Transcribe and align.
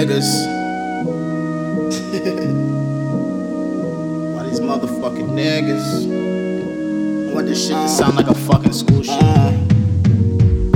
niggas. 0.00 0.46
Why 4.34 4.42
these 4.44 4.60
motherfucking 4.60 5.28
niggas? 5.36 6.06
Want 7.34 7.46
this 7.46 7.66
shit 7.66 7.76
to 7.76 7.88
sound 7.88 8.16
like 8.16 8.28
a 8.28 8.34
fucking 8.34 8.72
school 8.72 9.02
shit. 9.02 9.20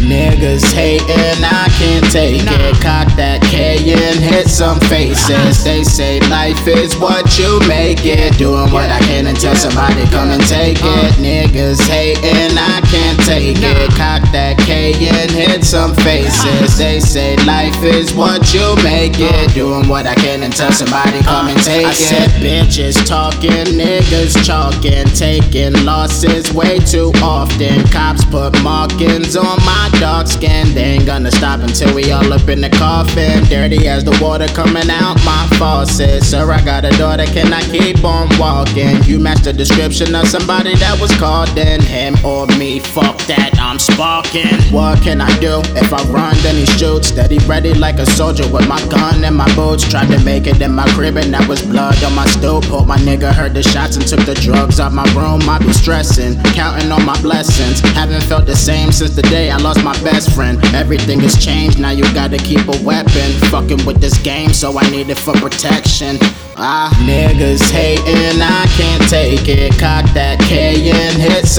Niggas 0.00 0.72
hating, 0.72 1.44
I 1.44 1.68
can't 1.78 2.10
take 2.10 2.40
it. 2.42 2.74
Cock 2.82 3.08
that 3.16 3.42
K 3.42 3.76
and 3.92 4.18
hit 4.18 4.48
some 4.48 4.80
faces. 4.80 5.62
They 5.70 5.84
say 5.84 6.18
life 6.30 6.66
is 6.66 6.96
what 6.96 7.38
you 7.38 7.60
make 7.68 8.04
it. 8.04 8.36
Doing 8.38 8.72
what 8.72 8.90
I 8.90 8.99
somebody 9.60 10.06
come 10.06 10.30
and 10.30 10.42
take 10.48 10.78
it. 10.80 11.12
Uh. 11.12 11.20
Niggas 11.20 11.80
hating, 11.86 12.56
I 12.56 12.80
can't 12.88 13.20
take 13.28 13.60
it. 13.60 13.90
Cock 13.92 14.24
that 14.32 14.56
K 14.64 14.94
and 15.06 15.30
hit 15.30 15.64
some 15.64 15.94
faces. 15.96 16.74
Uh. 16.74 16.78
They 16.78 17.00
say 17.00 17.36
life 17.44 17.82
is 17.84 18.14
what 18.14 18.54
you 18.54 18.74
make 18.82 19.20
it. 19.20 19.50
Uh. 19.50 19.52
Doing 19.52 19.88
what 19.88 20.06
I 20.06 20.14
can 20.14 20.42
until 20.42 20.72
somebody 20.72 21.20
come 21.22 21.48
and 21.48 21.60
take 21.62 21.84
it. 21.84 21.88
I 21.88 21.92
said 21.92 22.30
bitches 22.40 22.96
talking, 23.06 23.76
niggas 23.76 24.32
chalking, 24.46 25.06
taking 25.12 25.84
losses 25.84 26.52
way 26.54 26.78
too 26.78 27.12
often. 27.22 27.84
Cops 27.88 28.24
put 28.24 28.56
markings 28.62 29.36
on 29.36 29.58
my 29.68 29.90
dark 30.00 30.26
skin. 30.26 30.72
They 30.74 30.96
ain't 30.96 31.06
gonna 31.06 31.30
stop 31.30 31.60
until 31.60 31.94
we 31.94 32.10
all 32.12 32.32
up 32.32 32.48
in 32.48 32.62
the 32.62 32.70
coffin. 32.70 33.44
Dirty 33.44 33.88
as 33.88 34.04
the 34.04 34.16
water 34.22 34.48
coming 34.48 34.88
out 34.88 35.16
my 35.26 35.46
faucet. 35.58 36.22
Sir, 36.24 36.50
I 36.50 36.64
got 36.64 36.86
a 36.86 36.90
daughter, 36.96 37.26
can 37.26 37.52
I 37.52 37.60
keep 37.62 38.02
on 38.04 38.28
walking? 38.38 39.02
You 39.04 39.18
match 39.18 39.42
the 39.42 39.49
description 39.52 40.14
of 40.14 40.28
somebody 40.28 40.74
that 40.76 41.00
was 41.00 41.10
called 41.16 41.56
in. 41.56 41.80
Him 41.80 42.14
or 42.24 42.46
me, 42.58 42.80
fuck 42.80 43.18
that, 43.26 43.58
I'm 43.60 43.78
sparking. 43.78 44.56
What 44.72 45.02
can 45.02 45.20
I 45.20 45.30
do? 45.40 45.60
If 45.76 45.92
I 45.92 46.02
run, 46.10 46.36
then 46.42 46.56
he 46.56 46.66
shoots. 46.66 47.08
Steady 47.08 47.38
ready 47.46 47.74
like 47.74 47.98
a 47.98 48.06
soldier 48.06 48.48
with 48.52 48.68
my 48.68 48.80
gun 48.88 49.24
and 49.24 49.36
my 49.36 49.48
boots. 49.54 49.88
Tried 49.88 50.08
to 50.08 50.22
make 50.24 50.46
it 50.46 50.60
in 50.60 50.74
my 50.74 50.86
crib 50.90 51.16
and 51.16 51.32
that 51.34 51.48
was 51.48 51.62
blood 51.62 52.02
on 52.04 52.14
my 52.14 52.26
stoop. 52.26 52.64
Hope 52.64 52.86
my 52.86 52.98
nigga 52.98 53.32
heard 53.32 53.54
the 53.54 53.62
shots 53.62 53.96
and 53.96 54.06
took 54.06 54.20
the 54.26 54.34
drugs 54.34 54.80
out 54.80 54.92
my 54.92 55.04
room. 55.14 55.40
I 55.48 55.58
be 55.58 55.72
stressing, 55.72 56.40
counting 56.54 56.92
on 56.92 57.04
my 57.04 57.20
blessings. 57.22 57.80
Haven't 57.80 58.22
felt 58.24 58.46
the 58.46 58.56
same 58.56 58.92
since 58.92 59.14
the 59.16 59.22
day 59.22 59.50
I 59.50 59.56
lost 59.56 59.82
my 59.82 59.94
best 60.02 60.34
friend. 60.34 60.62
Everything 60.74 61.20
has 61.20 61.36
changed, 61.42 61.80
now 61.80 61.90
you 61.90 62.04
gotta 62.14 62.38
keep 62.38 62.66
a 62.68 62.84
weapon. 62.84 63.32
Fucking 63.50 63.84
with 63.86 64.00
this 64.00 64.18
game, 64.18 64.52
so 64.52 64.78
I 64.78 64.88
need 64.90 65.10
it 65.10 65.18
for 65.18 65.34
protection. 65.34 66.18
Ah, 66.62 66.92
niggas 67.08 67.70
hating, 67.70 68.40
I 68.42 68.66
can't 68.76 69.02
take 69.08 69.39
it. 69.48 69.72
Cock 69.78 70.12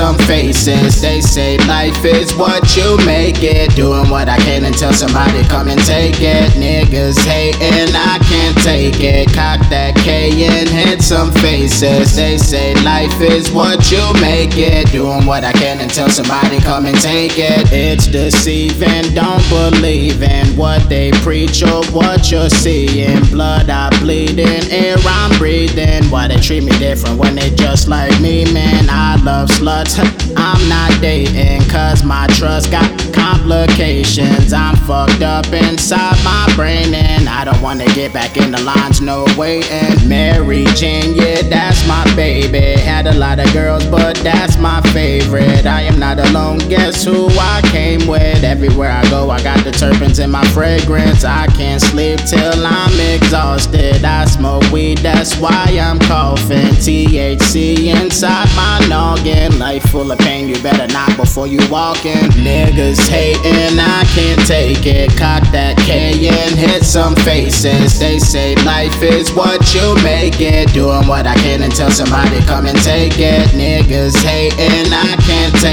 some 0.00 0.16
faces. 0.26 1.02
They 1.02 1.20
say 1.20 1.58
life 1.68 2.02
is 2.06 2.34
what 2.34 2.74
you 2.74 2.96
make 3.04 3.42
it. 3.42 3.76
Doing 3.76 4.08
what 4.08 4.30
I 4.30 4.38
can 4.38 4.64
until 4.64 4.94
somebody 4.94 5.42
come 5.44 5.68
and 5.68 5.80
take 5.84 6.20
it. 6.20 6.52
Niggas 6.52 7.18
hating, 7.18 7.94
I 7.94 8.18
can't 8.30 8.56
take 8.64 8.98
it. 9.00 9.26
Cock 9.34 9.60
that 9.68 9.94
K 9.96 10.30
and 10.46 10.68
hit 10.70 11.02
some 11.02 11.30
faces. 11.32 12.16
They 12.16 12.38
say 12.38 12.74
life 12.82 13.20
is 13.20 13.52
what 13.52 13.90
you 13.90 14.04
make 14.22 14.56
it. 14.56 14.90
Doing 14.90 15.26
what 15.26 15.44
I 15.44 15.52
can 15.52 15.80
until 15.82 16.08
somebody 16.08 16.60
come 16.60 16.86
and 16.86 16.98
take 16.98 17.36
it. 17.36 17.70
It's 17.70 18.06
deceiving, 18.06 19.14
don't 19.14 19.46
believe 19.50 20.22
in 20.22 20.56
what 20.56 20.88
they 20.88 21.10
preach 21.20 21.62
or 21.62 21.84
what 21.92 22.30
you're 22.30 22.48
seeing. 22.48 23.22
Blood 23.26 23.68
I 23.68 23.90
bleed 24.00 24.38
in 24.38 24.64
air 24.70 24.96
I'm 25.04 25.36
breathing. 25.38 26.04
Why 26.04 26.28
they 26.28 26.36
treat 26.36 26.62
me 26.62 26.72
different 26.78 27.18
when 27.18 27.34
they 27.34 27.50
just 27.50 27.88
like 27.88 28.18
me, 28.20 28.50
man? 28.52 28.88
I 28.88 29.16
love 29.16 29.39
sluts. 29.70 29.98
I'm 30.36 30.68
not 30.68 30.90
dating, 31.00 31.68
cause 31.68 32.02
my 32.04 32.26
trust 32.28 32.70
got 32.70 32.88
complications. 33.12 34.52
I'm 34.52 34.76
fucked 34.76 35.22
up 35.22 35.46
inside 35.52 36.16
my 36.24 36.52
brain, 36.56 36.94
and 36.94 37.28
I 37.28 37.44
don't 37.44 37.60
wanna 37.62 37.86
get 37.94 38.12
back 38.12 38.36
in 38.36 38.50
the 38.50 38.60
lines, 38.60 39.00
no 39.00 39.26
way. 39.36 39.62
And 39.70 40.08
Mary 40.08 40.64
Jane, 40.76 41.14
yeah, 41.14 41.42
that's 41.42 41.86
my 41.86 42.04
baby. 42.16 42.80
Had 42.80 43.06
a 43.06 43.14
lot 43.14 43.38
of 43.38 43.52
girls, 43.52 43.84
but 43.86 44.16
that's 44.18 44.58
my 44.58 44.80
favorite. 44.92 45.66
I 45.66 45.82
am 45.82 45.98
not 45.98 46.18
alone, 46.18 46.58
guess 46.68 47.04
who 47.04 47.28
I 47.38 47.60
came 47.70 48.06
with? 48.06 48.44
Everywhere 48.44 48.90
I 48.90 49.08
go, 49.10 49.30
I 49.30 49.42
got 49.42 49.64
the 49.64 49.70
terpenes 49.70 50.22
in 50.22 50.30
my 50.30 50.44
fragrance. 50.48 51.24
I 51.24 51.46
can't 51.48 51.80
sleep 51.80 52.18
till 52.20 52.66
I'm 52.66 52.92
exhausted. 53.10 54.04
I 54.04 54.24
smoke 54.24 54.70
weed, 54.72 54.98
that's 54.98 55.36
why 55.38 55.78
I'm 55.80 55.98
coughing. 56.00 56.74
THC 56.80 57.94
inside 57.94 58.48
my 58.56 58.84
noggin. 58.88 59.58
Life 59.58 59.84
full 59.90 60.10
of 60.10 60.18
pain, 60.18 60.48
you 60.48 60.60
better 60.62 60.86
knock 60.92 61.16
before 61.16 61.46
you 61.46 61.60
walk 61.70 62.04
in. 62.04 62.30
Niggas 62.30 63.08
hating, 63.08 63.78
I 63.78 64.04
can't 64.14 64.40
take 64.46 64.86
it. 64.86 65.10
Cock 65.16 65.42
that 65.52 65.76
K 65.78 66.28
and 66.28 66.58
hit 66.58 66.84
some 66.84 67.14
faces. 67.16 67.98
They 67.98 68.18
say 68.18 68.54
life 68.64 69.02
is 69.02 69.32
what 69.32 69.74
you 69.74 69.94
make 70.02 70.40
it. 70.40 70.72
Doing 70.72 71.06
what 71.06 71.26
I 71.26 71.34
can 71.34 71.62
until 71.62 71.90
somebody 71.90 72.40
come 72.46 72.66
and 72.66 72.78
take 72.82 73.18
it. 73.18 73.48
Niggas 73.50 74.16
hating, 74.24 74.92
I 74.92 75.16
can't 75.26 75.54
take 75.56 75.69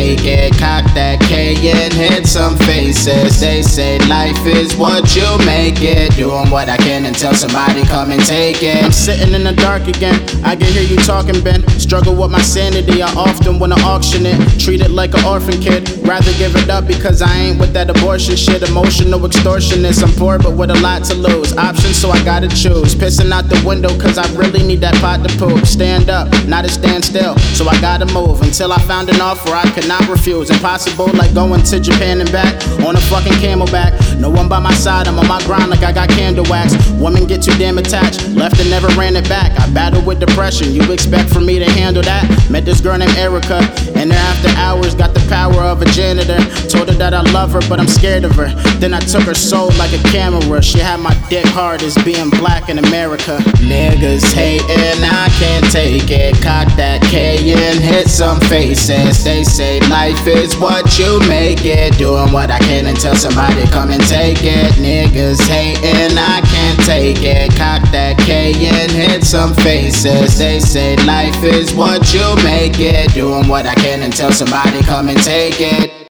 that 0.98 1.22
K 1.22 1.54
and 1.70 1.94
hit 1.94 2.26
some 2.26 2.58
faces. 2.58 3.40
They 3.40 3.62
say 3.62 4.00
life 4.10 4.44
is 4.48 4.76
what 4.76 5.16
you 5.16 5.30
make 5.46 5.78
it. 5.82 6.16
Doing 6.16 6.50
what 6.50 6.70
I 6.70 6.78
can 6.78 7.06
until 7.06 7.36
somebody 7.36 7.84
come 7.84 8.10
and 8.10 8.24
take 8.26 8.64
it. 8.64 8.84
I'm 8.84 8.92
sitting 8.92 9.36
in 9.36 9.44
the 9.44 9.54
dark 9.54 9.88
again. 9.88 10.18
I 10.44 10.56
can 10.56 10.66
hear 10.74 10.82
you 10.82 10.98
talking, 10.98 11.40
Ben. 11.44 11.62
Struggle 11.78 12.16
with 12.16 12.32
my 12.32 12.42
sanity. 12.42 13.04
I 13.04 13.14
often 13.14 13.60
wanna 13.60 13.80
auction 13.86 14.26
it. 14.26 14.38
Treat 14.60 14.82
it 14.82 14.90
like 14.90 15.14
an 15.14 15.24
orphan 15.24 15.62
kid. 15.62 15.88
Rather 16.02 16.34
give 16.42 16.56
it 16.56 16.68
up 16.68 16.88
because 16.88 17.22
I 17.22 17.32
ain't 17.46 17.60
with 17.60 17.74
that 17.74 17.92
abortion 17.92 18.36
shit. 18.36 18.64
Emotional 18.68 19.20
extortionist. 19.20 20.02
I'm 20.02 20.14
poor 20.18 20.40
but 20.40 20.54
with 20.58 20.72
a 20.72 20.80
lot 20.82 21.04
to 21.06 21.14
lose. 21.14 21.56
Options, 21.58 21.96
so 21.96 22.10
I 22.10 22.24
gotta 22.26 22.48
choose. 22.48 22.96
Pissing 22.96 23.32
out 23.32 23.50
the 23.50 23.62
window 23.64 23.94
cause 24.00 24.18
I 24.18 24.26
really 24.34 24.64
need 24.66 24.82
that 24.82 24.96
pot 24.96 25.22
to 25.28 25.30
poop. 25.38 25.64
Stand 25.68 26.10
up, 26.10 26.28
not 26.48 26.66
a 26.66 26.70
stand 26.70 27.06
still. 27.06 27.38
So 27.54 27.68
I 27.68 27.80
gotta 27.82 28.08
move 28.18 28.42
until 28.42 28.72
I 28.74 28.80
found 28.80 29.10
an 29.10 29.22
offer 29.22 29.54
I 29.54 29.70
could 29.76 29.88
not 29.88 30.10
refuse. 30.10 30.50
Impossible 30.50 30.87
like 30.96 31.34
going 31.34 31.64
to 31.64 31.80
Japan 31.80 32.22
and 32.22 32.32
back 32.32 32.54
on 32.86 32.96
a 32.96 33.02
fucking 33.02 33.34
camelback. 33.34 34.20
No 34.20 34.30
one 34.30 34.48
by 34.48 34.60
my 34.60 34.74
side, 34.74 35.08
I'm 35.08 35.20
on 35.20 35.28
my 35.28 35.42
grind 35.44 35.70
like 35.70 35.84
I 35.84 35.92
got 35.92 36.10
candle 36.10 36.46
wax. 36.50 36.76
Women 36.94 37.28
get 37.28 37.42
too 37.44 37.56
damn 37.58 37.78
attached, 37.78 38.28
left 38.30 38.60
and 38.60 38.70
never 38.70 38.88
ran 39.00 39.16
it 39.16 39.28
back. 39.30 39.52
I 39.60 39.72
battle 39.74 40.02
with 40.02 40.20
depression, 40.20 40.74
you 40.74 40.92
expect 40.92 41.30
for 41.30 41.42
me 41.42 41.60
to 41.60 41.70
handle 41.72 42.04
that? 42.04 42.50
Met 42.50 42.66
this 42.66 42.82
girl 42.82 42.98
named 42.98 43.16
Erica, 43.18 43.60
and 43.96 44.12
then 44.12 44.12
after 44.12 44.50
hours 44.58 44.96
got 44.96 45.14
the 45.14 45.26
power 45.30 45.62
of 45.64 45.82
a 45.82 45.86
janitor. 45.86 46.38
Told 46.70 46.90
her 46.90 46.96
that 46.96 47.14
I 47.14 47.22
love 47.32 47.52
her, 47.52 47.62
but 47.70 47.80
I'm 47.80 47.88
scared 47.88 48.24
of 48.24 48.36
her. 48.36 48.48
Then 48.80 48.94
I 48.94 49.00
took 49.00 49.24
her 49.24 49.36
soul 49.36 49.70
like 49.78 49.94
a 49.94 50.02
camera. 50.10 50.62
She 50.62 50.80
had 50.80 51.00
my 51.00 51.14
dick 51.30 51.46
hard 51.46 51.82
as 51.84 51.96
being 52.04 52.30
black 52.30 52.70
in 52.70 52.80
America. 52.80 53.38
Niggas 53.62 54.34
hating, 54.34 55.04
I 55.04 55.30
can't 55.40 55.72
take 55.72 56.10
it. 56.10 56.36
Cock 56.42 56.68
that 56.78 57.02
K 57.04 57.38
and 57.54 57.80
hit 57.80 58.08
some 58.08 58.40
faces. 58.42 59.24
They 59.24 59.44
say 59.44 59.80
life 59.90 60.26
is 60.28 60.56
what 60.68 61.00
you 61.00 61.20
make 61.30 61.64
it. 61.64 61.98
Doing 61.98 62.32
what 62.34 62.52
I 62.52 62.60
can 62.60 62.88
until 62.88 63.16
somebody 63.16 63.66
come 63.68 63.90
and 63.90 64.04
take 64.04 64.44
it. 64.44 64.74
Niggas 64.76 65.42
hating, 65.48 66.18
I 66.18 66.42
can't 66.42 66.80
take 66.86 67.24
it. 67.24 67.56
Cock 67.56 67.90
that 67.92 68.18
K 68.20 68.52
and 68.68 68.92
hit 68.92 69.24
some 69.24 69.54
faces. 69.56 70.38
They 70.38 70.60
say 70.60 70.98
life 71.06 71.42
is 71.44 71.74
what 71.74 72.14
you 72.14 72.28
make 72.44 72.80
it. 72.80 73.14
Doing 73.14 73.48
what 73.48 73.66
I 73.66 73.76
can 73.76 74.04
until 74.04 74.32
somebody 74.32 74.82
come 74.82 75.08
and 75.08 75.20
take 75.24 75.60
it. 75.60 75.98